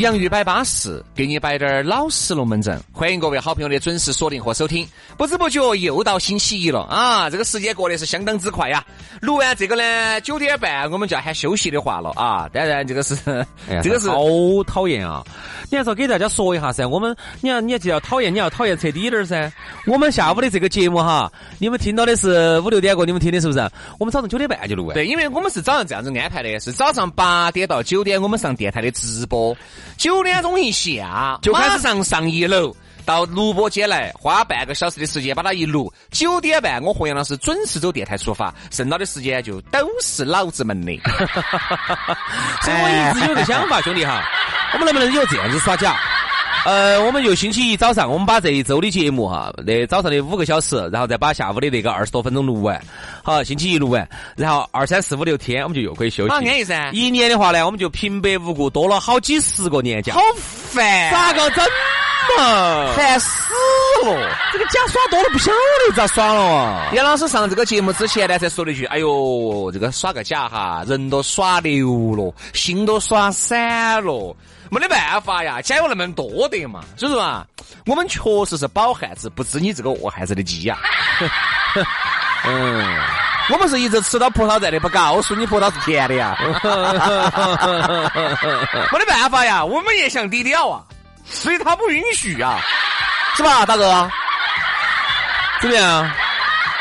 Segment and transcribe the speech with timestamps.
[0.00, 2.82] 洋芋摆巴适，给你摆点儿老实龙门阵。
[2.90, 4.88] 欢迎各位好朋友的准时锁定和收听。
[5.18, 7.28] 不知不觉又到星期一了啊！
[7.28, 8.82] 这个时间过得是相当之快呀。
[9.20, 12.48] 录完这个呢，九点半我们就要喊休息的话了啊。
[12.50, 13.14] 当然，这个是，
[13.82, 14.24] 这个是好
[14.66, 15.22] 讨厌啊！
[15.70, 16.86] 你还是要给大家说一下噻。
[16.86, 19.52] 我们，你要你要就要讨厌，你要讨厌彻底点儿噻。
[19.86, 23.58] 我们下午的这个节目哈，你们听到的是五六点过，你们听的是不是？
[23.98, 24.94] 我们早上九点半就录完。
[24.94, 29.54] 对，因为我们是早上这样子安排的，是早上八点到九点我们上电台的直播。
[29.96, 32.74] 九点钟一下就开始上上一楼
[33.04, 35.92] 到录播间来，花半个小时的时间把它一录。
[36.10, 40.92] 九点半我和杨老师准时走电台出发，剩到的时间就都是老子们的。
[42.62, 44.22] 所以我一直有个想法，兄弟哈，
[44.74, 45.98] 我们能不能有这样子耍假？
[46.66, 52.80] 呃，我们就星期一早上，我们把这一周的节目哈，那早上的五个小时，然后再把下午的那个二十多分钟录完。
[53.22, 56.30] 好，星期一录完，然后二三四五六天，我们就又可以休息。
[56.30, 56.90] 好，安逸噻。
[56.92, 60.12] 一年的话呢，我们就平白无故多了好几十个年假。
[60.12, 61.64] 好烦，咋个整
[62.36, 62.92] 嘛？
[62.94, 63.52] 烦死
[64.04, 64.36] 了！
[64.52, 66.90] 这个假耍多了不晓得咋耍了啊！
[66.94, 74.36] 杨老师上这个节目之前呢，才说了一句：“哎呦，这个耍个假哈，人都耍流了，心都耍散了。”
[74.70, 77.44] 没得办法呀，家有那么多的嘛，所以说嘛，
[77.86, 80.78] 我们确实是饱汉子，不知你这个饿汉子的饥呀。
[82.46, 82.98] 嗯，
[83.50, 86.36] 我们是一直吃到葡萄在的，不告诉你葡萄是甜的呀。
[88.92, 90.82] 没得办法呀，我们也想低调啊，
[91.28, 92.58] 所以他不允许啊，
[93.36, 94.08] 是吧，大哥？
[95.60, 96.10] 怎么样？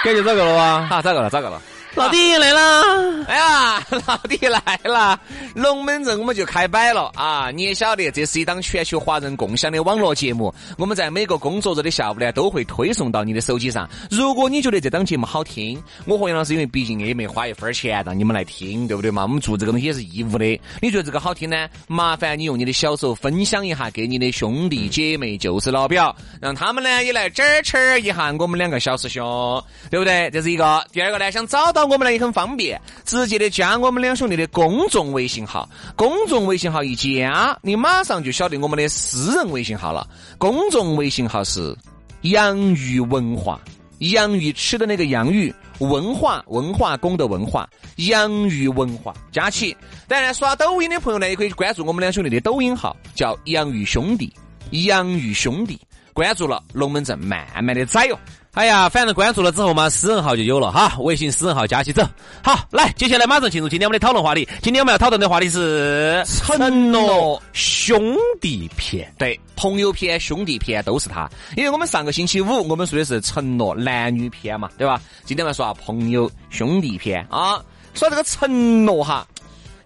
[0.04, 0.88] 感觉咋个了吧？
[0.96, 1.62] 啊，咋个了，咋个了。
[2.00, 3.26] 老弟来了！
[3.28, 5.20] 哎呀， 老弟来了！
[5.54, 7.52] 龙门阵我们就开摆了啊！
[7.52, 10.54] 你也晓得，这是一档全球华人共享的网络节目。
[10.78, 13.88] 我们在每个工作日的下午呢，都会推送到你的手机上。
[14.10, 19.24] 如果你觉得这档节目好听，我和杨老师因为毕竟也没花一分钱让你们来听，对不对嘛？
[19.24, 20.46] 我们做这个东西也是义务的。
[20.82, 21.68] 你觉得这个好听呢？
[21.88, 29.62] 麻烦你用你的小手分享一下给你的兄弟姐妹、就是老表，让他们呢也来支持一下我们两个小师兄，
[29.92, 30.30] 对不对？
[30.32, 30.82] 这是一个。
[30.94, 31.89] 第二个呢，想找到。
[31.90, 40.08] 我们呢也很方便，直接的加我们两兄弟的公众微信号，公众微信号一加，你马上就晓得我们的私人微信号了。
[40.38, 41.76] 公众微信号是
[42.22, 43.60] 洋芋文化，
[44.00, 49.76] 洋芋吃的那个洋芋，文化文化宫的文化，洋芋文化加起。
[50.08, 54.32] 当然，刷抖音的朋友呢，也可以关注我们两兄弟的抖音号，叫洋芋兄弟，
[54.72, 55.80] 洋芋兄弟。
[56.12, 58.20] 关注了龙门阵，慢慢的宰哟。
[58.60, 62.06] 哎呀，反正关注了之后嘛，私人号就有了哈，微信私人号加起走。
[62.44, 64.46] 好，来，接下来马上进入今天我们的讨论话题。
[64.62, 69.10] 今天我们要讨论的话题是承诺兄弟篇。
[69.18, 71.30] 对，朋友篇、兄弟篇都是他。
[71.56, 75.02] 因为我们上个星期五我们说的是承诺男女篇嘛，对吧？
[75.24, 79.26] 今天来说朋友兄弟篇啊，说这个承诺哈。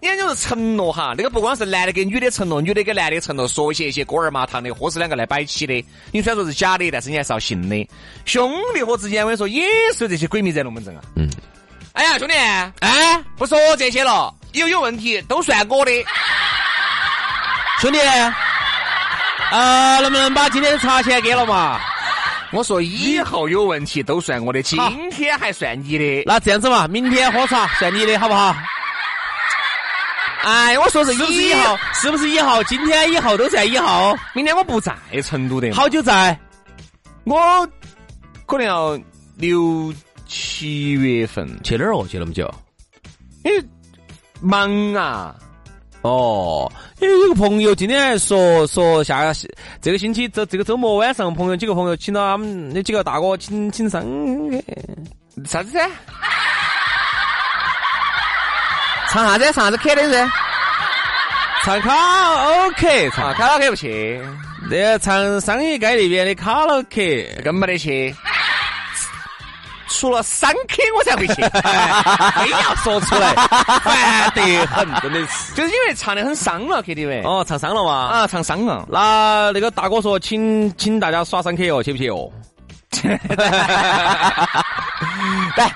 [0.04, 5.82] 也就是承诺哈，那个不光是男的给女的承诺，女的给男的承诺，说一些一些锅儿麻糖的，或是两个来摆起的。
[6.12, 7.88] 你虽然说是假的，但是你还是要信的。
[8.26, 9.64] 兄弟伙之间，我跟你说，也
[9.94, 11.02] 是有这些鬼迷在龙门阵啊。
[11.16, 11.26] 嗯。
[11.94, 15.92] 哎呀，兄弟，哎，不说这些了，以后有问题都算我的。
[17.80, 17.98] 兄弟，
[19.50, 21.80] 啊，能不能把今天的茶钱给了嘛？
[22.52, 24.78] 我说以后有问题都算我的，今
[25.10, 26.22] 天还算你的。
[26.26, 28.54] 那这样子嘛，明天喝茶算你的，好不好？
[30.44, 31.76] 哎，我说是是不是以后？
[31.94, 32.62] 是不是以后？
[32.64, 34.14] 今天以后都在以后。
[34.34, 35.72] 明天我不在成都的。
[35.72, 36.38] 好久在？
[37.24, 37.66] 我
[38.44, 38.98] 可能要
[39.36, 39.92] 六
[40.26, 42.06] 七月份去哪儿哦？
[42.06, 42.52] 去那么久？
[43.42, 43.64] 因为
[44.40, 45.34] 忙啊。
[46.02, 46.70] 哦，
[47.00, 49.32] 因为有个朋友今天还说说下
[49.80, 54.04] 这个星期这这个周末晚上，朋友几个朋友请到他们那几个大哥请请上。
[55.46, 55.90] 啥子噻？
[59.14, 59.44] 唱啥子？
[59.52, 60.28] 唱啥子 K 的噻？
[61.62, 61.94] 唱卡
[62.66, 64.20] OK，唱卡拉 OK 不去。
[64.68, 68.12] 那个唱商业街那边的卡拉 OK 更没得去。
[69.88, 73.32] 除了三 K 我才会去， 非要说出来，
[73.84, 75.54] 烦得很，真的是。
[75.54, 77.22] 就是因为唱的很伤了 KTV。
[77.24, 77.92] 哦，唱伤了嘛？
[78.08, 78.84] 啊，唱伤了。
[78.90, 82.28] 那那个大哥说，请请大家耍三 K 哦，去不去哦？
[85.56, 85.72] 来，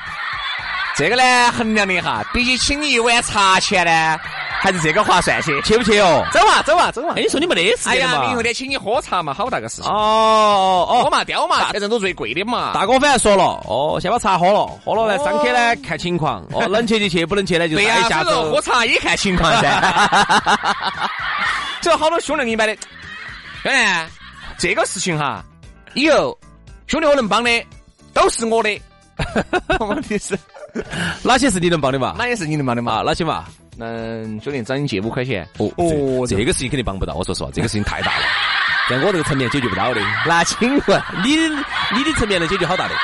[0.98, 4.18] 这个呢衡量了一下，比起请你一碗茶钱呢，
[4.60, 5.62] 还是这个划算些。
[5.62, 6.26] 去不去哦？
[6.32, 7.14] 走啊，走啊，走啊。
[7.16, 9.88] 哎，你说你没得时哎呀，明后天请你喝茶嘛，好大个事情。
[9.88, 12.72] 哦哦喝嘛，雕嘛，这人都最贵的嘛。
[12.74, 18.60] 大哥反正说了，哦，先把茶喝了，喝了呢，上去呢看情况，哦，能去就去，不能去呢就对呀，再下周所以说喝。
[18.60, 19.80] 茶也看情况噻。
[21.80, 22.76] 这好多兄弟给你买的，
[23.62, 23.78] 兄弟，
[24.58, 25.44] 这个事情哈，
[25.94, 26.36] 以后
[26.88, 27.50] 兄弟我能帮的
[28.12, 28.76] 都是我的。
[29.80, 30.38] 问题是
[31.22, 32.14] 哪些是你能帮的嘛？
[32.18, 33.02] 哪些是你能帮的嘛啊，？
[33.04, 33.44] 哪些嘛？
[33.80, 35.46] 嗯，兄弟找你借五块钱。
[35.58, 37.14] 哦哦这这个事情肯定帮不到。
[37.14, 38.22] 我说实话， 这个事情太大了，
[38.90, 40.00] 在我这个层面解决不到的。
[40.26, 41.36] 那请问，你
[41.96, 42.94] 你的层面能解决好大的？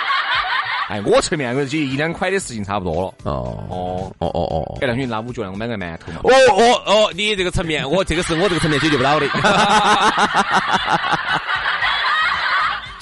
[0.91, 3.15] 哎，我层面我就一两块的事情差不多了。
[3.23, 6.19] 哦哦，哦哦哦哎，那兄弟拿五角来，我买个馒头嘛。
[6.25, 9.27] 哦哦哦，你这个层面，我这个是我这个层面解决不到的。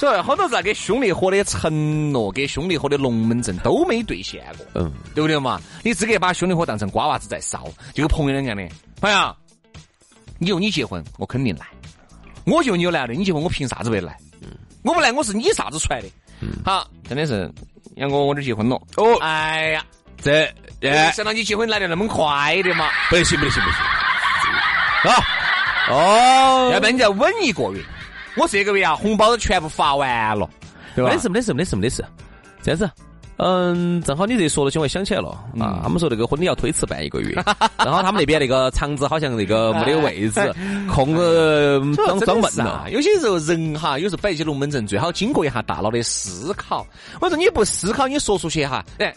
[0.02, 4.66] 所以好多在给兄弟伙的承诺，给兄弟伙的龙门阵都没兑现过。
[4.74, 5.60] 嗯，对不对嘛？
[5.84, 8.68] 你资格把兄弟伙当成瓜娃子在烧，就跟朋友两样的。
[9.00, 9.36] 朋友，
[10.40, 11.64] 以后你结婚，我肯定来。
[12.46, 14.18] 我就你有来的，你结婚我凭啥子不来？
[14.82, 16.08] 我不来，我是你啥子出来的？
[16.64, 17.48] 好，真的是
[17.94, 18.74] 杨哥，我这结婚了。
[18.96, 19.84] 哦哎呀，
[20.20, 25.12] 这哎，想到你结婚来的那么快的嘛，不得行不得行不行。
[25.12, 25.24] 啊
[25.90, 27.80] 哦，要不然你再稳一个月。
[28.36, 30.48] 我这个月啊，红包都全部发完了，
[30.94, 31.22] 对吧没得？
[31.22, 32.04] 事没得事没得事没得事。
[32.62, 32.90] 这样子，
[33.38, 37.34] 嗯，正好你这说了起，我想起来了啊，他们说那个婚礼要推迟办一个月，
[37.78, 40.54] 然后他们那边那个场子好像那个没得位置，
[40.88, 42.88] 空呃装装闷了啊。。
[42.90, 46.86] 有些时候人哈，有时候摆一些龙门阵，最好经过一下大脑的思考。
[47.20, 49.12] 我说你不思考，你说出去哈，哎，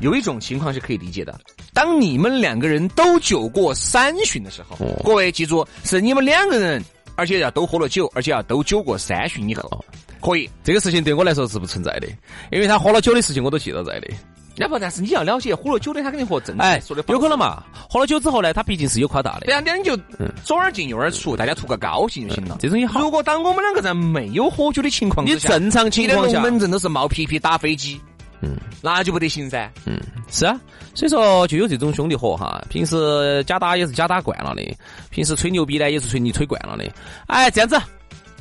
[0.00, 1.38] 有一种情况是可以理解的。
[1.74, 6.82] 当你们两个人都酒过三巡的时候，各位记住，是你们两个人，
[7.16, 9.84] 而且要都喝了酒，而且要都酒过三巡以后，
[10.20, 10.48] 可以。
[10.64, 12.08] 这个事情对我来说是不存在的，
[12.50, 14.08] 因为他喝了酒的事情我都记到在的。
[14.54, 17.38] 那不，但是你要了解，喝了酒的他肯定和正哎常说的，有可能。
[17.38, 17.62] 嘛？
[17.88, 19.46] 喝了酒之后呢，他毕竟是有夸大的。
[19.46, 19.96] 这样点你就
[20.44, 22.58] 左耳进右耳出，大家图个高兴就行了。
[22.60, 27.98] 这种也好如果当我们两个在没有喝酒的情况之下，你正常情况下门阵都是冒皮皮打飞机，
[28.42, 29.70] 嗯，那就不得行噻。
[29.86, 29.98] 嗯
[30.28, 30.60] 是啊，
[30.94, 34.76] 所以说就有这种兄弟伙哈，平时假打也是假打惯了的，
[35.10, 36.84] 平时吹牛逼呢也是吹牛吹惯了的。
[37.26, 37.80] 哎，这样子，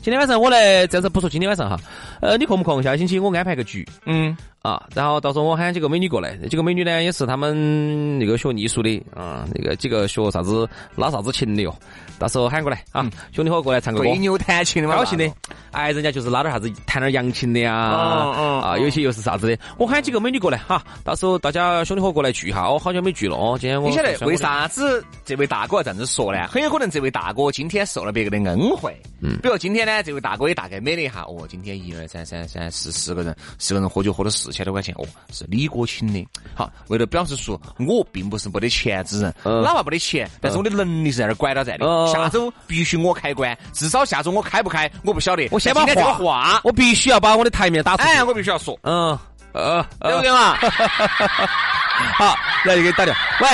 [0.02, 1.78] 今天晚上我来，这样子不说今天晚上哈，
[2.22, 2.82] 呃，你空不空？
[2.82, 11.76] 下个星期我安排个局嗯，啊，然后到时候我喊几个美女过来，几个美女呢也是他们那个学艺术的啊，那个几个学啥子拉啥子琴的哟，
[12.20, 14.06] 到时候喊过来啊，兄弟伙过来唱个歌。
[14.06, 15.28] 对牛弹琴的嘛，高兴的，
[15.72, 19.58] 哎，人家就是拉点啥子，弹点扬琴的呀，啊，有些又是啥子的。
[19.80, 23.58] 我喊几个美女过来哈，到时候大家兄弟伙过来聚一下，哦，好久没聚了哦。
[23.60, 24.38] 今天我你晓得为？
[24.38, 26.48] 啥子这位大哥要这样子说呢？
[26.48, 28.96] 很有可能这位大哥今天受了别个的恩惠。
[29.22, 36.28] 嗯，比如今天呢，这位大哥也大概美了一下，哦，今天一二三三三四四个人，四个人喝酒喝了四千多块钱，哦，是李哥请的。
[36.56, 41.86] 好，为了表示说我并不是没得钱之人，嗯哪怕没得钱，但是我的能力是在那儿管到在的。
[41.86, 45.48] 嗯下周必须我开关，至少下周我开不开我不晓得。
[45.52, 48.10] 我先把话话，我必须要把我的台面打出去。
[48.10, 49.18] 哎，我必须要说，嗯
[49.54, 50.56] 呃，对不对嘛？
[52.18, 53.22] 好，来就给你打电话。
[53.42, 53.48] 喂，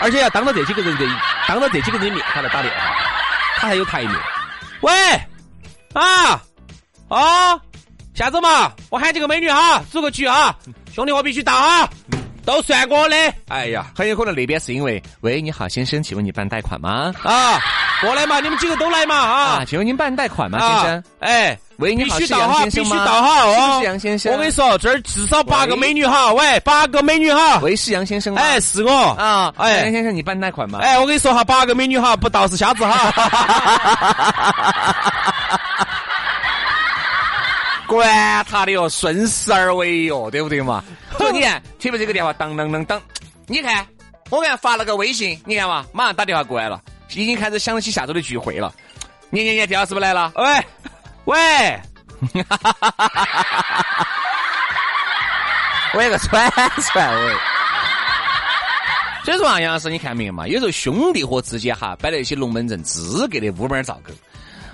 [0.00, 1.06] 而且要当着这几个人的，
[1.46, 2.94] 当着这几个人的面，他来打电话，
[3.56, 4.12] 他还有台面。
[4.82, 4.92] 喂，
[5.94, 6.40] 啊，
[7.08, 7.60] 啊，
[8.18, 10.52] 下子嘛，我喊几个美女哈，组个局啊，
[10.92, 11.88] 兄弟我必须到啊，
[12.44, 13.16] 都算我的。
[13.46, 17.14] 哎呀，很有可能那边是因为，喂，你好，先生，请问你办贷款吗？
[17.22, 17.60] 啊，
[18.00, 19.64] 过来嘛，你们几个都来嘛啊，啊。
[19.64, 21.04] 请问您办贷款吗，啊先生？
[21.20, 23.84] 哎，喂，你必好，到哈，先生吗必须到哈哦是。
[23.86, 24.32] 杨先生？
[24.32, 27.60] 我跟你说，这儿至少八个美女哈，喂，八个美女哈。
[27.60, 28.42] 喂，是杨先生吗？
[28.42, 30.80] 哎，是我啊，哎杨先生，你办贷款吗？
[30.82, 33.14] 哎，我跟你说哈，八个美女哈，不到是瞎子哈。
[37.88, 40.84] 管他的哟，顺势而为哟，对不对嘛？
[41.16, 43.02] 所以你看，特别这个电话当当当当，
[43.46, 43.84] 你看，
[44.30, 46.80] 我给他发了个微信，你看嘛，马上打电话过来了，
[47.14, 48.72] 已经开始想起下周的聚会了。
[49.30, 50.30] 年年年，电话是不是来了？
[50.36, 50.64] 喂
[51.24, 51.80] 喂，
[55.94, 56.50] 我有个串
[56.82, 57.34] 串喂。
[59.24, 60.46] 所以说啊，杨老师，你看没有嘛？
[60.46, 64.12] 有时候兄弟伙之间哈，摆了一些龙门阵，资格的乌门造狗。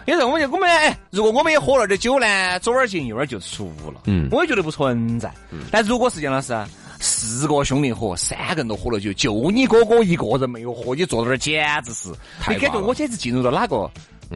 [0.07, 4.03] 有时候我们就我们哎，如果我们也喝了点酒呢，左耳进右耳就出了。
[4.05, 5.33] 嗯，我也觉得不存在。
[5.71, 6.55] 但如果是杨老师，
[7.01, 12.09] 四个兄弟伙，三个人都喝了酒，就你哥哥一个人没有喝，你坐在那儿简直是，
[12.49, 13.91] 你感觉我简直进入了哪个？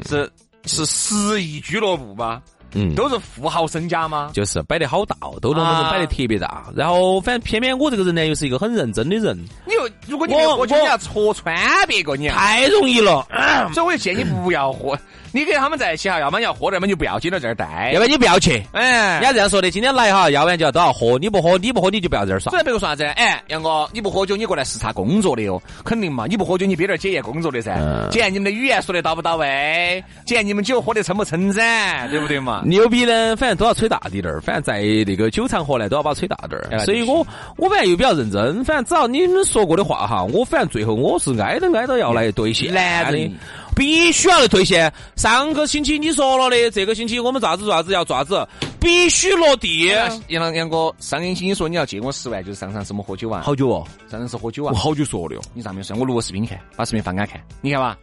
[0.07, 0.31] 是
[0.65, 2.43] 是十亿俱乐部吗？
[2.75, 4.31] 嗯都是富豪身家吗？
[4.35, 6.67] 就是摆得好大哦，都龙门阵啊摆得特别大。
[6.77, 9.35] 然后反正偏偏我这个人呢，又是一个很认真的人，
[9.67, 11.57] 你又如果你没我喝酒，我你要戳穿
[11.87, 12.29] 别个，你。
[12.29, 13.27] 太容易了。
[13.73, 14.99] 所以我就建议你不要喝。
[15.33, 18.01] 你跟他们在一起哈，要么你要喝点，要么你就不要紧到这儿待要。
[18.01, 18.63] 不然你不要去。
[18.73, 22.61] 哎人，家这样说的，今天来哈，要不然就要都要喝，你不喝，你不喝你就不要在这儿耍所。
[22.61, 23.05] 以别个说啥子？
[23.05, 26.27] 哎，杨哥，你不喝酒，你过来视察工作的哟，肯定嘛。
[26.29, 32.63] 你不喝酒，你憋点检验工作的噻，嗯检验你们的语言说的到不到位，检验你们酒喝的撑不撑噻，对不对嘛？
[32.65, 36.85] 牛逼呢，反正都要吹大滴点儿，反正在那个酒场合呢，都要把它吹大点哎儿。
[36.85, 43.33] 所以我我反正又比较认真，反正只要你们说过的话哈，我反正最后我是挨着挨着要来兑现的男人，
[43.79, 44.93] 必须要来兑现。
[45.15, 48.45] 上个星期你说了的，这个星期我们咋子咋子要咋子，
[48.81, 49.87] 必须落地。
[50.27, 54.77] 杨杨哥，上个星期你说你要借我十万，就是上上次我们喝酒啊，好久哦，上上次是喝酒啊我。
[54.77, 55.41] 好久说的哦。
[55.55, 57.97] 你上面说，我录个视频你看，把视频放给他看，你看吧。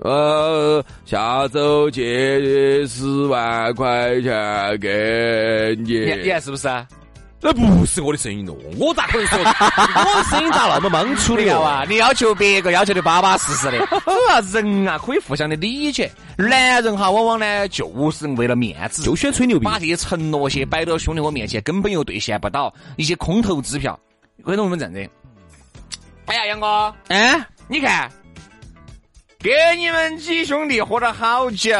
[0.00, 6.28] 呃，下周借十万块钱给你你你。
[6.28, 6.86] 看是不是啊？
[7.40, 9.38] 那不是我的声音哦，我咋可能说？
[9.38, 16.10] 我的声音咋那么莽粗的啊，你要求别个要求的巴巴适适的，主 要人啊可以互相的理解。
[16.36, 19.64] 男人哈，往往呢就是为了面子，就喜欢吹牛逼。
[19.64, 23.98] 把这些承诺些摆到兄弟伙面前，根本又兑现不到，一些空头支票。
[24.42, 25.08] 回头我们这样子？
[26.26, 28.10] 哎呀，杨哥，哎，你看，
[29.38, 31.70] 给你们几兄弟喝了好酒。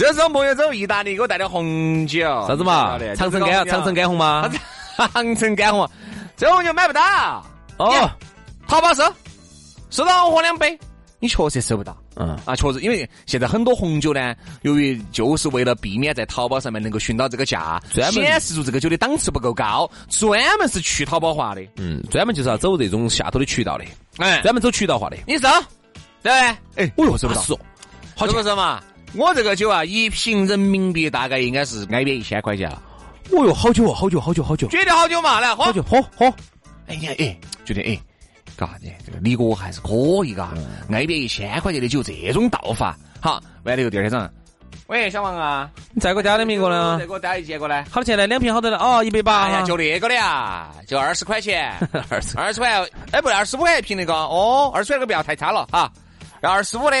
[0.00, 2.98] 这时候朋友走意大利，给我带点红酒，啥子嘛？
[3.14, 4.50] 长城干长城干红吗？
[4.96, 5.86] 长城干红，
[6.38, 7.44] 这红酒买不到。
[7.76, 8.10] 哦，
[8.66, 9.04] 淘宝搜，
[9.90, 10.78] 收到我喝两杯，
[11.18, 11.94] 你确实收不到。
[12.16, 21.60] 嗯，啊，确实，因为现在很多红酒呢，由于就是为了避免在淘宝上面能够寻到这个价，专门显示出这个酒的档次不够高，专门是去淘宝化的。
[21.76, 23.84] 嗯，专门就是要走这种下头的渠道的，
[24.16, 25.18] 哎，专门走渠道化的。
[25.26, 25.46] 你搜，
[26.22, 26.32] 对？
[26.76, 27.40] 哎，我又搜不到，
[28.16, 28.80] 好是钱不是嘛？
[29.14, 32.80] 我这个酒啊，一瓶人民币大概应该是挨边一千块钱了。
[33.32, 35.40] 哦哟，好久哦，好久，好久，好久，觉得好久嘛？
[35.40, 35.72] 来喝好。
[35.72, 36.26] 久，喝喝。
[36.86, 37.98] 哎呀，哎，觉得哎，
[38.56, 39.92] 嘎子，这个李哥还是可
[40.24, 40.52] 以嘎，
[40.90, 44.30] 挨边一千块钱的酒，这种道法，好，完了以后第二天早上，
[44.86, 47.06] 喂，小王啊，你再给我加点名过呢再？
[47.06, 47.84] 给我加一件过来。
[47.84, 48.26] 好多钱呢？
[48.26, 49.42] 两瓶好多呢哦，一百八。
[49.42, 51.72] 哎呀，就那个的呀，就二十块钱，
[52.10, 52.36] 二十。
[52.36, 52.80] 二十块，
[53.12, 55.90] 哎，不对，二十五块一瓶那个，哦，二十块那个不要太差了哈，
[56.42, 56.96] 要二十五的，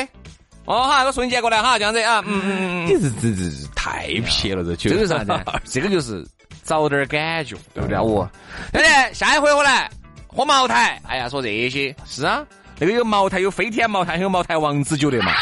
[0.66, 4.90] 哦哈，我送一件过来哈，这样子啊，嗯嗯嗯你这这这太撇了，这酒。
[4.90, 5.32] 这个啥子？
[5.64, 6.24] 这个就是
[6.62, 7.98] 找点感觉，对不对？
[7.98, 8.28] 我，
[8.72, 9.14] 对不对？
[9.14, 9.90] 下一回我来
[10.28, 12.44] 喝茅台，哎呀，说这些是啊，
[12.78, 15.32] 那个有茅台，有飞天茅台，还有茅台王子酒的嘛。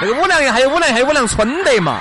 [0.00, 2.00] 那个五粮液还有五粮，还有五粮春的嘛，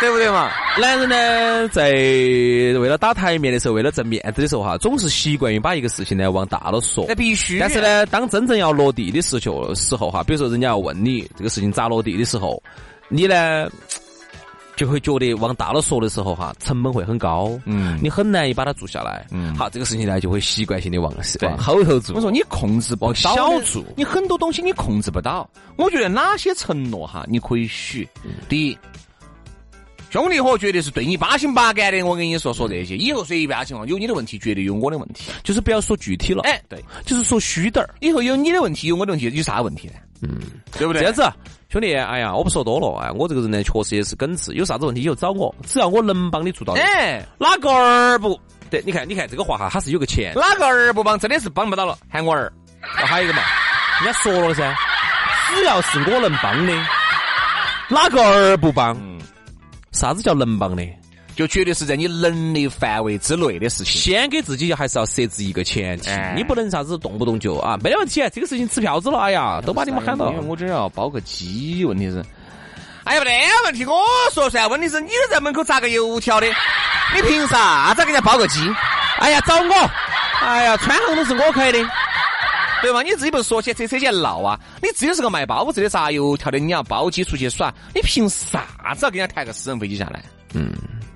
[0.00, 0.50] 对不对嘛？
[0.78, 7.14] 男人呢，在为了打台面的时候，为了挣面子的时候哈，总是习惯于把一个事情呢往大了说那。
[7.14, 7.58] 必须。
[7.58, 12.62] 但是，呢，当真正要落地的时候时候哈，比如说人家要问你这个事情咋落地的时候，
[13.08, 13.68] 你呢
[14.76, 19.26] 就会觉得往大了说的时候哈，成本会很高，嗯你很难以把它做下来。
[19.32, 22.14] 嗯好，这个事情呢就会习惯性的往对往后头做。
[22.14, 25.50] 我说你控制不往到小做你很多东西你控制不到。
[25.76, 28.08] 我觉得哪些承诺哈，你可以许。
[28.48, 28.78] 第一，
[30.10, 32.02] 兄弟伙绝对是对你八心八肝的。
[32.02, 35.30] 我跟你说说这些，以后随便情况有你的问题，绝对有我的问题。
[35.44, 37.94] 就是不要说具体了，哎，对，就是说虚点儿。
[38.00, 39.94] 以后有你的问题，有我的问题，有啥问题呢？
[40.22, 40.40] 嗯，
[40.76, 41.00] 对不对？
[41.02, 41.32] 这样子，
[41.68, 48.38] 兄弟，哎呀，我不说多了，哎，我这个人呢，确实也是耿直，有啥子问题以后找我，只要我能帮你做到，哎，哪个儿不？
[48.68, 50.40] 对，你看，你看这个话哈，他是有个前提。
[50.40, 52.52] 哪个儿不帮，真的是帮不到了，喊我儿。
[52.82, 53.42] 哦还有一个嘛，
[54.02, 54.74] 人家说了噻，
[55.54, 56.72] 只要是我能帮的，
[57.88, 58.96] 哪个儿不帮？
[58.98, 59.20] 嗯，
[59.92, 60.86] 啥子叫能帮的？
[61.36, 64.00] 就绝对是在你能力范围之内的事情。
[64.00, 70.38] 先给自己还是要设置一个前提哎，你不能啥子动不动就啊，没得问题，这个事情吃票子了，哎呀，都把你们喊到因。
[70.38, 72.22] 为我这儿要包个鸡，问题是，
[73.04, 74.02] 哎呀，没得问题，我
[74.34, 76.46] 说噻，问题是你在门口炸个油条的，
[77.16, 78.60] 你凭啥子给人家包个鸡？
[79.18, 79.90] 哎呀，找我！
[80.42, 81.78] 哎呀，川航都是我开的。
[82.82, 83.02] 对吧？
[83.02, 84.58] 你自己不是说起这车前闹啊？
[84.82, 90.24] 你自己是个卖包子的炸油条的，你要包机出去耍，你凭啥子要给人家抬个私人飞机下来？
[90.54, 90.72] 嗯，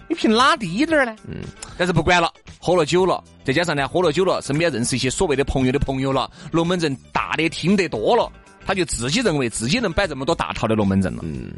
[0.09, 1.17] 你凭哪滴点儿呢？
[1.27, 1.37] 嗯，
[1.77, 8.31] 但是不管了，喝了酒了，再加上呢，喝了酒了，身边认识一些所谓的朋友的朋友了，龙门阵大的听得多了，
[8.67, 11.21] 他就自己认为自己能摆这么多大套的龙门阵了。
[11.23, 11.53] 嗯，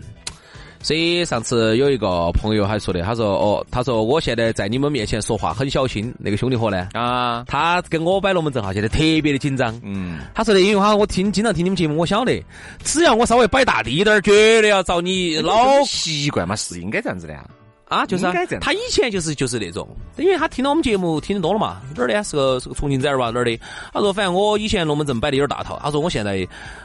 [0.86, 9.76] 所以上次有一个朋友还说的，他说哦，他说我现在在你们面前说话很小心，那个兄弟伙呢，啊，他跟我摆龙门阵哈，现在特别的紧张。
[9.82, 12.40] 嗯，他说的因为哈，我听经常听你们节目，我晓得，
[12.84, 17.44] 只要我稍微摆大滴点儿，绝对要找你老习惯嘛，是应该这样子的呀。
[17.88, 18.24] 啊，就是
[18.60, 22.22] 他以前就是就是那种，因为他听到我们节目听得多了嘛，哪儿的呀？
[22.22, 23.30] 是个是个重庆崽儿吧？
[23.30, 23.56] 哪儿的？
[23.92, 26.44] 他说反正我以前龙门阵摆的有点大套，他说我现在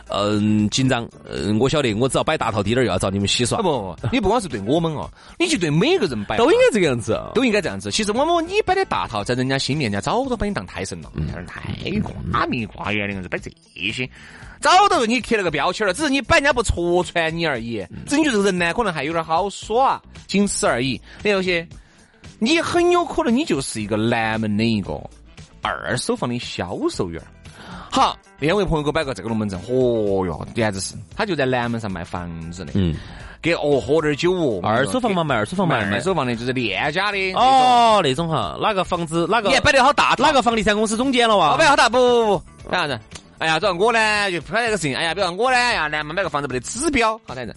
[0.10, 7.20] 嗯紧张，嗯我晓得我只要摆大套低点儿又要找你们洗刷不，不，你不光是对我们哦，你就对每个人摆都应该这个样子。
[7.34, 7.89] 都应该这样子。
[7.89, 11.12] 其实我们你摆的大套，在人家心里，人家早都把你当胎神了，
[11.48, 11.89] 太
[12.31, 13.50] 瓜米瓜眼的样子摆这
[13.91, 14.08] 些，
[14.62, 17.86] 早都给你贴了个标签了，只是你摆人家不戳穿你而已。
[18.06, 21.01] 只是你这个人呢，可能还有点好耍，仅此而已。
[21.24, 21.68] 那有些，
[22.39, 25.01] 你很有可能你就是一个南门的一个
[25.62, 27.27] 二手房的销售员儿。
[27.89, 32.96] 好，那天我朋友给我摆个这个龙门阵，嚯哟，简直是，他就在南门上卖房子的，嗯，
[33.41, 37.18] 给哦喝点酒哦，二手房嘛，卖二手房卖卖二手房的，就是链家的。
[37.34, 41.56] 哦，那种哈，哪个房子哪个你摆得好大套，哪个房地产公司总监了哇？
[41.56, 43.00] 哦摆好大，不不不，这样子。
[43.41, 47.55] 哎呀，主要我呢就拍这个事情，哎呀，比如我呢，哎呀，南门买个房子没得指标，好这样子，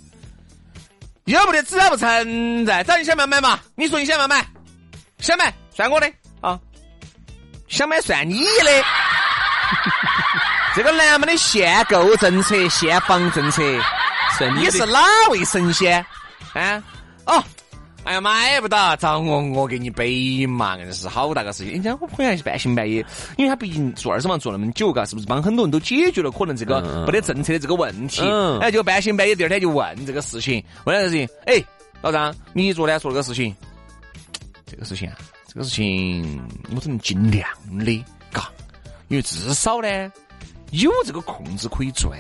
[1.27, 3.61] 又没得指标不存在，找你想不要买嘛？
[3.75, 4.47] 你说你想不要买？
[5.19, 6.11] 想买算我的
[6.41, 6.59] 啊，
[7.69, 8.85] 想买算你的。
[10.75, 13.63] 这个南门的限购政策、限房政策，
[14.39, 16.05] 算你是哪位神仙？
[16.55, 16.83] 啊？
[17.27, 17.45] 哦，
[18.05, 21.73] 哎呀，买不到，找我，我给你背嘛，硬是好大个事情。
[21.73, 22.97] 人家我朋友还是半信半疑，
[23.39, 28.21] 因为他毕竟做二手房做那么久，嘎，是不是帮很多人都解决了可能这个没得政策的这个问题？
[28.23, 31.65] 嗯哎，就半信半疑，第二天就问这个事情，问这个事情，哎，
[32.03, 33.57] 老张，你昨天说了个事情，
[34.67, 35.17] 这个事情啊，
[35.49, 37.49] 这个事情我只能尽量
[37.87, 38.51] 的，嘎，
[39.09, 40.13] 因为至少呢
[40.73, 42.13] 有这个空子可以钻，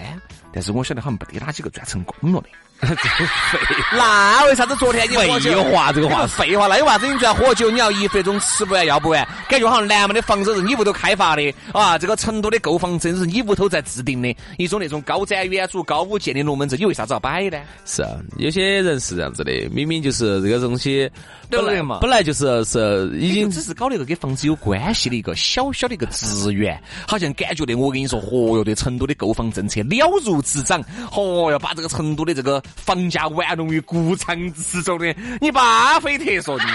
[0.51, 2.49] 但是我晓得好像没得哪几个钻成功了的。
[3.93, 5.51] 那为啥子昨天你喝酒？
[5.53, 7.07] 废话这个话这废话，那有啥子？
[7.07, 17.59] 你昨天喝酒，你要一分钟吃不完要不完，感觉好像南门的房子是你屋头开发的啊，这个成都的购房证是你屋头在制定的，一种那种高瞻远瞩、高屋建瓴的龙门阵，你为啥子要摆呢？
[17.85, 21.11] 是啊，有些人是这样子的，明明就是这个东西，
[21.49, 36.65] 本来对不对嘛本来就是是已经只是搞了一个跟房子有关系的一个小小的一个职员，好像感觉的我跟你说，嚯哟，对成都的购房政策了如指掌，嚯哟，把这个成都的这个房价玩弄于股掌之中的，你巴菲特说的。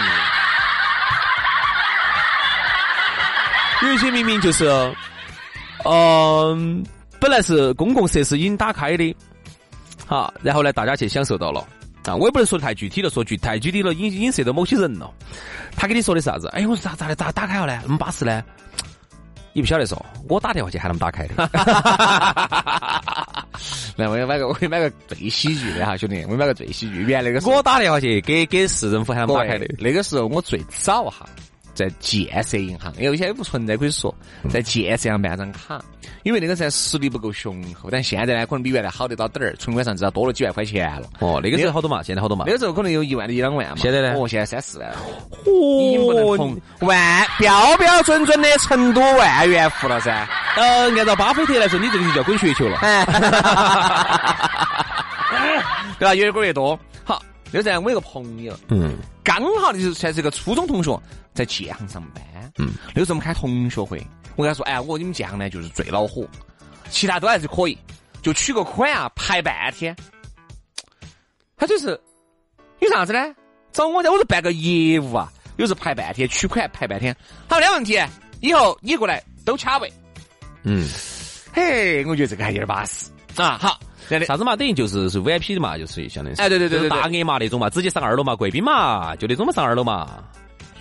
[3.81, 4.67] 有一些明明就是，
[5.85, 6.83] 嗯、
[7.19, 9.15] 本来是公共设施已经打开的，
[10.05, 11.65] 好，然后呢，大家去享受到了。
[12.05, 15.13] 啊，我也不能说太具体了，说具太具体了，影影射到某些人了。
[15.75, 16.47] 他跟你说的啥子？
[16.53, 17.79] 哎，我说咋咋的咋打开了呢？
[17.85, 18.43] 那么巴适呢？
[19.53, 21.35] 你不晓得说，我打电话去喊他们打开的。
[23.99, 26.95] 来，我给你买个，我给你买个最喜剧的哈，兄弟，我给你买个最喜剧。
[27.03, 29.67] 原来那个我打电话去给给市政府喊打开的。
[29.77, 31.27] 那个时候我最早哈，
[31.73, 34.13] 在建设银行，因为现在也不存在可以说，
[34.49, 35.79] 在建设银行办张卡，
[36.23, 41.07] 因为那个时候实力不够雄厚，但现在呢，可能比原来好得到点儿，存款上至少多了几万块钱了。
[41.19, 42.53] 哦，那个时候好多嘛，现在好多嘛那。
[42.53, 44.97] 个时候可能有一万一两万嘛，现在呢哦，现在三四万了，
[45.45, 50.27] 已经不能哦碰万标标准准的成都万元户了噻。
[50.57, 52.79] 呃，按照巴菲特来说，你这个就叫滚雪球了。
[55.99, 56.15] 对吧？
[56.15, 56.79] 越滚越多。
[57.03, 60.99] 好，那在我一个朋友，嗯刚好就是算是个初中同学，
[61.33, 62.23] 在建行上班。
[62.57, 66.27] 嗯，那个时候我们开同学会，我跟他说，哎，我你们建行呢就是最恼火，
[66.89, 67.77] 其他都还是可以，
[68.21, 69.95] 就取个款啊排半天。
[71.57, 71.99] 他就是
[72.79, 73.19] 有啥子呢？
[73.71, 77.15] 找我在，我说办个业务啊，有时候排半天，取款排半天。
[77.47, 77.99] 好，没得问题，
[78.41, 79.91] 以后你过来都卡位。
[80.63, 80.87] 嗯，
[81.53, 83.09] 嘿，我觉得这个还有点巴适
[83.41, 83.57] 啊。
[83.61, 83.79] 好。
[84.25, 84.55] 啥子嘛？
[84.55, 86.41] 等于就是是 VIP 的嘛，就是相当于是。
[86.41, 90.07] 哎对对对对对大额嘛那种嘛，直接上二楼嘛，贵宾嘛，就那种嘛上二楼嘛。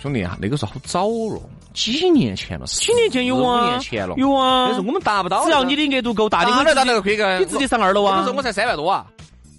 [0.01, 1.39] 兄弟啊，那个时候好早了，
[1.73, 4.65] 几年前了，几年前有啊五啊，年前了，有啊。
[4.67, 8.37] 但是我们达不到，只要你的额度够大，你可以直接个规格，你直接上二楼啊那个时候。
[8.37, 9.05] 我才三万多啊，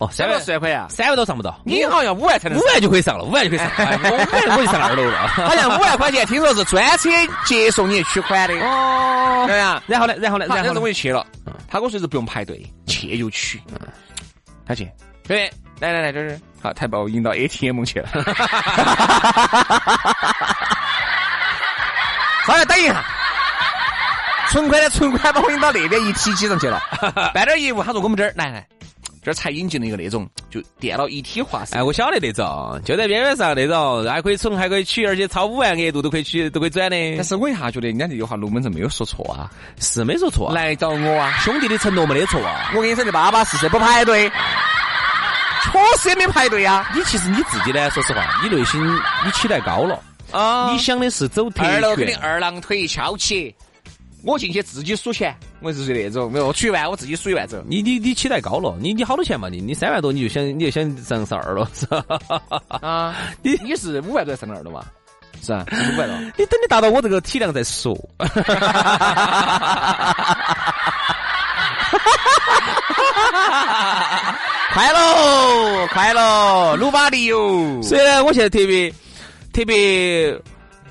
[0.00, 3.68] 哦，三万四万块啊，三万都上不到，你好像五万才能五，万就可以上了，五万就可以上。
[3.76, 5.28] 哎我我就上二楼了。
[5.46, 7.10] 好像五万块钱，听说是专车
[7.44, 9.82] 接送你取款的，哦对呀。
[9.86, 10.14] 然后呢？
[10.18, 10.46] 然后呢？
[10.48, 11.26] 然后呢我就去了，
[11.68, 13.60] 他跟我说是不用排队，去就取，
[14.66, 14.90] 他去，
[15.28, 18.08] 对，来来来，这是，好，他把我引到 ATM 去了。
[22.46, 23.04] 稍微等一下，
[24.48, 26.80] 存款的存款把我引到那边一体机上去了，
[27.34, 27.82] 办点业务。
[27.82, 28.66] 他说我们这儿来来，
[29.22, 31.74] 这儿才引进了一个那种就电脑一体化式。
[31.74, 36.96] 哎，我晓得那种，就在边边上那种，还可以存，还可以取，而且超五万额度都可以取，都可以转的。
[37.16, 42.70] 但是我一下觉得人家这句话龙门阵没有说错啊，是没说错啊，来找我啊，兄弟的承诺没得错啊。
[42.74, 44.30] 我跟你说，的巴巴适适不排队，
[45.64, 46.90] 确实也没排队啊。
[46.94, 48.82] 你其实你自己呢，说实话，你内心
[49.24, 52.12] 你期待高了，啊你想的是走特二楼给你。
[52.14, 53.54] 二郎腿翘起，
[54.24, 57.62] 我进去自己数钱，我就是那种，没有出一万我自己数一万走。
[57.66, 59.48] 你你你期待高了，你你好多钱嘛？
[59.48, 62.04] 你你三万多你就想你就想上上二了是吧？
[62.68, 64.84] 啊， 你你是五万多上二了嘛？
[65.42, 66.16] 是啊，五万多。
[66.38, 67.96] 你等你达到我这个体量再说。
[74.72, 77.82] 快喽，快喽，努巴利哟！
[77.82, 78.88] 所以呢，我现在特别
[79.52, 80.32] 特别，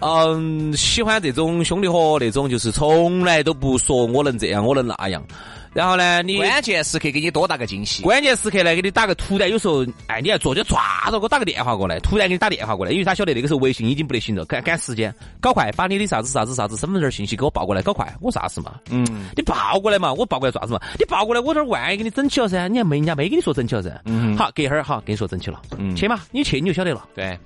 [0.01, 5.23] 嗯，喜欢这种兄弟伙，那种就是从来都不说我能这样，我能那样。
[5.71, 8.01] 然后呢，你关键时刻给你多大个惊喜？
[8.01, 18.79] 关键时刻呢，给你打个突然，有时候哎，你还坐就抓着给我打个电话过来，突然给你打电话过来，因为他晓得那个时候微信已经不得行了，赶赶时间，搞快，把你的啥子啥子啥子身份证信息给我报过来，搞快，我啥事嘛？
[18.89, 20.79] 嗯，你报过来嘛，我报过来啥子嘛？
[20.97, 24.01] 你报过来，我这儿万一给你整起了噻，你还没人家没跟你说整起了噻？
[24.05, 27.07] 嗯，好，隔一会儿好，跟你说整起了，嗯，去嘛，你去你就晓得了。
[27.13, 27.37] 对，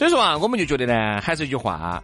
[0.00, 2.02] 所以说啊，我们就觉得呢，还是一句话，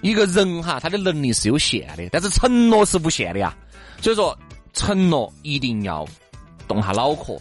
[0.00, 3.54] 一个人哈，他的能力是有限的，但是承诺是无限的呀。
[4.00, 4.34] 所以说。
[4.78, 6.06] 承诺一定要
[6.68, 7.34] 动下脑壳，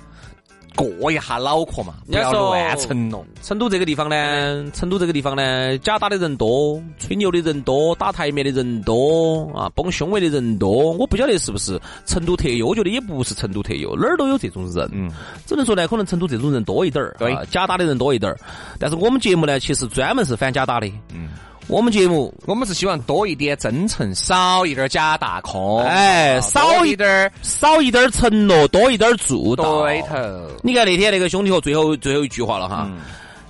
[0.75, 3.25] 过一下脑壳嘛，不要乱成了。
[3.41, 10.91] 成都这个地方呢，成都这个地方呢，假打的人多，吹牛的人多，打台面的人多啊，崩胸围的人多。
[10.93, 14.89] 我不晓得是不是成都特有，我觉得也不是成都特有，哪儿都有这种人。
[14.91, 15.09] 嗯，
[15.45, 18.37] 只能说呢，可能成都这种人多一点儿，对，假打的人多一点儿。
[18.77, 20.87] 但是我们节目呢，其实专门是反假打的。
[21.13, 21.29] 嗯。
[21.67, 25.81] 我们节目，我们是希望多一点真诚，少一点假大空。
[25.83, 29.81] 哎，少一点少一点承诺，多一点做到。
[29.81, 30.15] 对头。
[30.61, 32.87] 你看那天那个兄弟伙最后最后一句话了哈，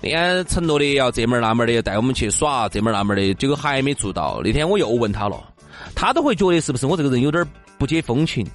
[0.01, 4.39] 那天承诺的要这门那门的带我们去耍，这门那门的，结果还没做到。
[4.41, 5.37] 那天我又问他了，
[5.93, 7.45] 他都会觉得是不是我这个人有点
[7.77, 8.47] 不解风情。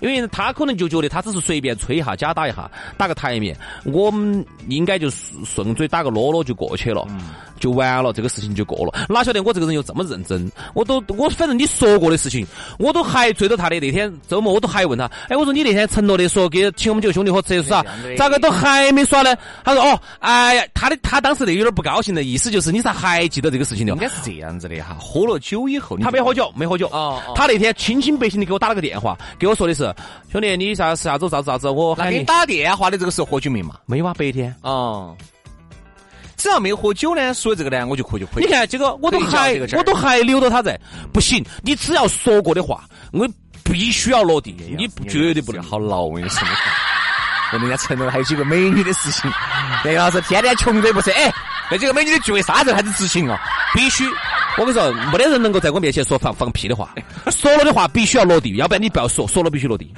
[0.00, 5.08] 因为他可能就觉得他只是随便吹一下，假打一下，打个台面，我们应该就
[5.44, 7.06] 顺嘴打个啰啰就过去了，
[7.58, 8.92] 就完了，这个事情就过了。
[9.08, 10.50] 哪晓得我这个人又这么认真？
[10.74, 12.46] 我都我反正你说过的事情，
[12.78, 13.80] 我都还追着他的。
[13.80, 17.84] 那天周末我都还问他，哎，我说你那天承诺的说给请我们几个兄弟伙吃耍，
[18.16, 19.34] 咋个都还没耍呢？
[19.64, 23.92] 他说哦，哎呀，他的他当时那有点不高兴的意思就是你咋还记得这个事情的？
[23.92, 26.86] 应该是这样子的哈，喝了酒以后，他没喝酒，没喝酒。
[26.88, 29.85] 哦，他那天清清白白的给我打了个电话，给我说的是。
[30.30, 31.68] 兄弟，你啥啥子啥子啥子？
[31.68, 33.76] 我那给你打电话的这个时候喝酒没嘛？
[33.86, 34.54] 没有啊，白天。
[34.62, 35.16] 哦，
[36.36, 38.44] 只要没喝酒呢，说这个呢，我就可以就可以。
[38.44, 40.78] 你看这个，我都还我都还留着他在。
[41.12, 43.28] 不行，你只要说过的话，我
[43.64, 44.54] 必须要落地。
[44.78, 46.46] 你绝对不能好牢，我跟你说。
[47.52, 49.30] 跟人家承诺还有几个美女的事情，
[49.84, 51.12] 那要是天天穷追不舍？
[51.12, 51.32] 哎，
[51.70, 53.40] 那几个美女的聚会啥时候开始执行啊？
[53.72, 54.04] 必须。
[54.58, 56.94] 我跟你说，没得人能够在我面前说放放屁的话，
[57.30, 59.92] 说了的话必须要落地，要不然你不要说，说了必须落地。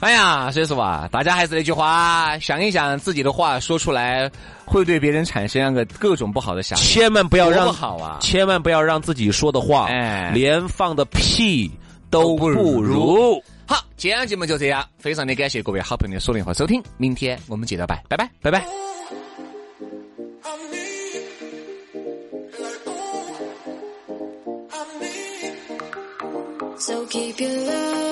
[0.00, 4.30] 哎呀，所以说啊，大家还是那句话，想一想自己的话说出来，
[4.66, 11.70] 会对别人产生那个各种不好的想法，千万不要让好啊，千万不要让自己说的话，哎，连放的屁
[12.10, 13.42] 都不如。
[13.66, 19.25] 好，今天节目就这样，非常的感谢各位好朋友的锁定和收听，明天我们接着拜，拜拜，拜拜。
[27.08, 28.05] Keep your love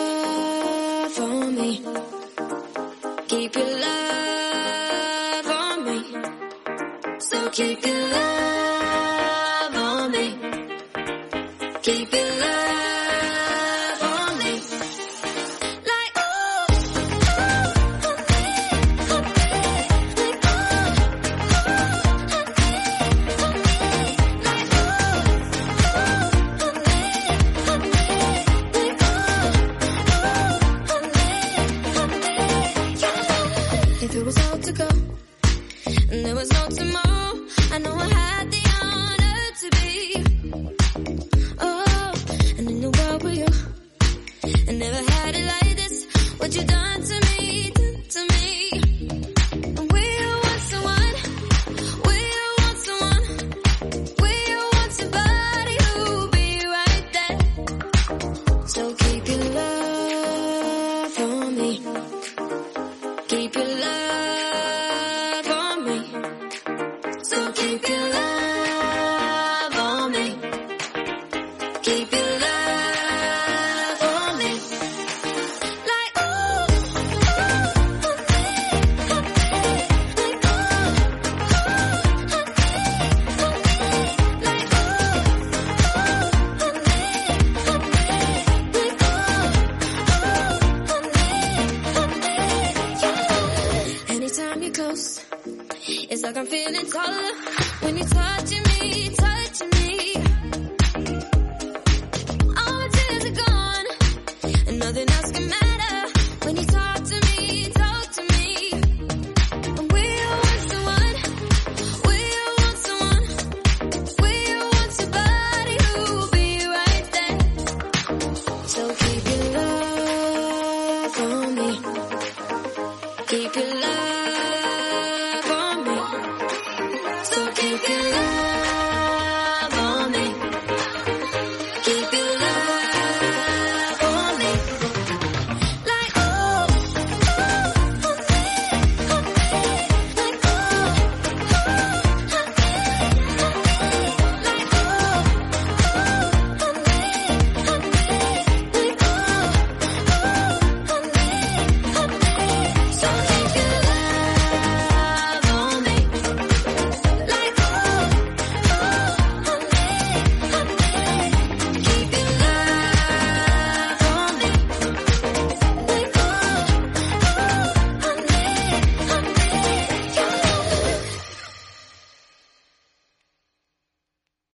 [127.37, 128.13] Esto que.